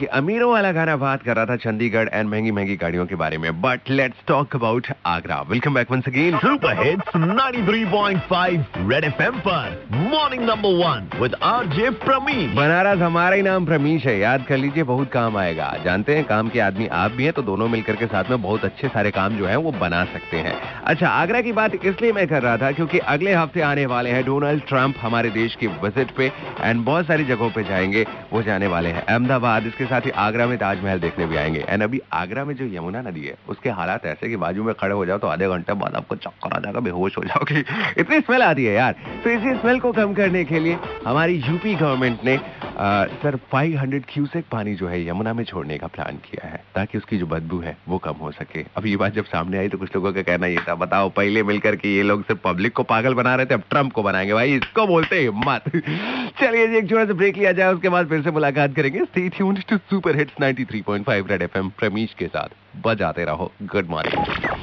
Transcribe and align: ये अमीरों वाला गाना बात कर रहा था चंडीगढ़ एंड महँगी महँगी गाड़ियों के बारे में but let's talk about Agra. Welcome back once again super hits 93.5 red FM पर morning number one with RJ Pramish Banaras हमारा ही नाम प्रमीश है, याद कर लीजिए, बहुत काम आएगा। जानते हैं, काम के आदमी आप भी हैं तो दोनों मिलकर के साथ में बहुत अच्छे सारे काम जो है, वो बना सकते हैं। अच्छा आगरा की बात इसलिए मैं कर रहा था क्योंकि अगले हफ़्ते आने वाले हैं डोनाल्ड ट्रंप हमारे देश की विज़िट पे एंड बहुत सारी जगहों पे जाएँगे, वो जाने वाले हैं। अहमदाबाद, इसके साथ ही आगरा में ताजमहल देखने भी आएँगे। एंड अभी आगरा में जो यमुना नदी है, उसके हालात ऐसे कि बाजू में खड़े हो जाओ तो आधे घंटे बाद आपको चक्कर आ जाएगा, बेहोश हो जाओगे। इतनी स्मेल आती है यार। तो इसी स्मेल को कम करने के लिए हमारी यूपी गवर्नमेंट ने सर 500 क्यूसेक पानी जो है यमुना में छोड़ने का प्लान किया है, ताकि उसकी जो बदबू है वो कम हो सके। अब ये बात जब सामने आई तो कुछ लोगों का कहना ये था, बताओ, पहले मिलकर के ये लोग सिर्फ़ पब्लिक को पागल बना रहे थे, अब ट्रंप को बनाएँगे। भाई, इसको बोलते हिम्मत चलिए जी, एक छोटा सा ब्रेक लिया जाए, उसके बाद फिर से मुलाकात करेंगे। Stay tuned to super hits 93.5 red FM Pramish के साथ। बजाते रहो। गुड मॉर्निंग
ये 0.00 0.06
अमीरों 0.12 0.50
वाला 0.52 0.70
गाना 0.72 0.96
बात 0.96 1.22
कर 1.22 1.36
रहा 1.36 1.46
था 1.46 1.54
चंडीगढ़ 1.56 2.08
एंड 2.12 2.28
महँगी 2.28 2.50
महँगी 2.50 2.74
गाड़ियों 2.76 3.04
के 3.06 3.14
बारे 3.14 3.36
में 3.38 3.60
but 3.60 3.90
let's 3.90 4.16
talk 4.26 4.54
about 4.56 4.86
Agra. 5.06 5.40
Welcome 5.48 5.74
back 5.74 5.90
once 5.90 6.08
again 6.08 6.36
super 6.38 6.82
hits 6.82 7.16
93.5 7.16 8.76
red 8.90 9.04
FM 9.04 9.38
पर 9.38 9.86
morning 9.92 10.42
number 10.42 10.74
one 10.80 11.08
with 11.20 11.34
RJ 11.42 11.90
Pramish 12.02 12.52
Banaras 12.56 12.98
हमारा 12.98 13.36
ही 13.36 13.42
नाम 13.42 13.66
प्रमीश 13.66 14.06
है, 14.06 14.18
याद 14.18 14.44
कर 14.48 14.56
लीजिए, 14.56 14.82
बहुत 14.82 15.10
काम 15.12 15.36
आएगा। 15.36 15.72
जानते 15.84 16.16
हैं, 16.16 16.24
काम 16.24 16.48
के 16.48 16.60
आदमी 16.60 16.86
आप 16.94 17.12
भी 17.12 17.24
हैं 17.24 17.32
तो 17.32 17.42
दोनों 17.42 17.68
मिलकर 17.68 17.96
के 17.96 18.06
साथ 18.06 18.30
में 18.30 18.42
बहुत 18.42 18.64
अच्छे 18.64 18.88
सारे 18.88 19.10
काम 19.10 19.36
जो 19.38 19.46
है, 19.46 19.56
वो 19.56 19.72
बना 19.80 20.04
सकते 20.04 20.36
हैं। 20.38 20.54
अच्छा 20.84 21.08
आगरा 21.10 21.40
की 21.40 21.52
बात 21.52 21.74
इसलिए 21.76 22.12
मैं 22.12 22.26
कर 22.28 22.42
रहा 22.42 22.56
था 22.56 22.72
क्योंकि 22.72 22.98
अगले 23.08 23.34
हफ़्ते 23.34 23.60
आने 23.62 23.86
वाले 23.86 24.10
हैं 24.10 24.24
डोनाल्ड 24.24 24.66
ट्रंप 24.68 24.94
हमारे 25.00 25.30
देश 25.30 25.54
की 25.54 25.66
विज़िट 25.78 26.10
पे 26.10 26.30
एंड 26.60 26.84
बहुत 26.84 27.06
सारी 27.06 27.24
जगहों 27.24 27.50
पे 27.50 27.64
जाएँगे, 27.64 28.06
वो 28.32 28.42
जाने 28.42 28.66
वाले 28.66 28.88
हैं। 28.88 29.02
अहमदाबाद, 29.04 29.66
इसके 29.66 29.84
साथ 29.86 30.00
ही 30.00 30.10
आगरा 30.10 30.46
में 30.46 30.58
ताजमहल 30.58 30.98
देखने 30.98 31.26
भी 31.26 31.36
आएँगे। 31.36 31.64
एंड 31.68 31.82
अभी 31.82 32.00
आगरा 32.12 32.44
में 32.44 32.54
जो 32.54 32.64
यमुना 32.64 33.02
नदी 33.02 33.24
है, 33.24 33.34
उसके 33.48 33.70
हालात 33.70 34.06
ऐसे 34.06 34.28
कि 34.28 34.36
बाजू 34.36 34.64
में 34.64 34.74
खड़े 34.74 34.94
हो 34.94 35.06
जाओ 35.06 35.18
तो 35.18 35.26
आधे 35.26 35.48
घंटे 35.48 35.72
बाद 35.72 35.94
आपको 35.94 36.16
चक्कर 36.16 36.52
आ 36.52 36.58
जाएगा, 36.58 36.80
बेहोश 36.80 37.18
हो 37.18 37.24
जाओगे। 37.24 37.64
इतनी 37.98 38.20
स्मेल 38.20 38.42
आती 38.42 38.64
है 38.64 38.74
यार। 38.74 38.92
तो 39.24 39.30
इसी 39.30 39.54
स्मेल 39.54 39.80
को 39.80 39.92
कम 39.92 40.14
करने 40.14 40.44
के 40.44 40.58
लिए 40.58 40.78
हमारी 41.06 41.34
यूपी 41.34 41.74
गवर्नमेंट 41.74 42.18
ने 42.24 42.40
सर 43.22 43.36
500 43.52 44.04
क्यूसेक 44.08 44.44
पानी 44.52 44.74
जो 44.74 44.88
है 44.88 45.06
यमुना 45.08 45.32
में 45.32 45.44
छोड़ने 45.44 45.78
का 45.78 45.86
प्लान 45.86 46.16
किया 46.24 46.48
है, 46.48 46.62
ताकि 46.74 46.98
उसकी 46.98 47.18
जो 47.18 47.26
बदबू 47.26 47.58
है 47.58 47.76
वो 47.88 47.98
कम 47.98 48.12
हो 48.12 48.30
सके। 48.30 48.64
अब 48.76 48.86
ये 48.86 48.96
बात 48.96 49.14
जब 49.14 49.24
सामने 49.24 49.58
आई 49.58 49.68
तो 49.68 49.78
कुछ 49.78 49.94
लोगों 49.96 50.12
का 50.12 50.22
कहना 50.22 50.46
ये 50.46 50.58
था, 50.68 50.74
बताओ, 50.74 51.08
पहले 51.10 51.42
मिलकर 51.42 51.76
के 51.76 51.94
ये 51.96 52.02
लोग 52.02 52.22
सिर्फ़ 52.22 52.40
पब्लिक 52.44 52.72
को 52.72 52.82
पागल 52.82 53.14
बना 53.14 53.34
रहे 53.34 53.46
थे, 53.46 53.54
अब 53.54 53.62
ट्रंप 53.70 53.92
को 53.92 54.02
बनाएँगे। 54.02 54.34
भाई, 54.34 54.54
इसको 54.54 54.86
बोलते 54.86 55.20
हिम्मत 55.20 55.68
चलिए 56.40 56.66
जी, 56.68 56.76
एक 56.76 56.88
छोटा 56.90 57.04
सा 57.04 57.12
ब्रेक 57.12 57.36
लिया 57.36 57.52
जाए, 57.52 57.72
उसके 57.72 57.88
बाद 57.88 58.08
फिर 58.08 58.22
से 58.22 58.30
मुलाकात 58.30 58.74
करेंगे। 58.74 59.04
Stay 59.04 59.28
tuned 59.28 59.62
to 59.64 59.76
super 59.76 60.16
hits 60.16 60.40
93.5 60.40 61.30
red 61.30 61.42
FM 61.42 61.68
Pramish 61.78 62.14
के 62.14 62.26
साथ। 62.26 62.82
बजाते 62.84 63.24
रहो। 63.24 63.52
गुड 63.62 63.88
मॉर्निंग 63.88 64.56